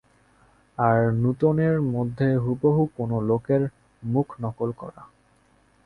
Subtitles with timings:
[0.77, 3.61] আর নূতনের মধ্যে হুবহু কোন লোকের
[4.03, 5.01] মুখ নকল করা।